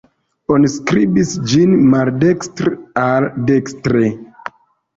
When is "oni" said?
0.53-0.71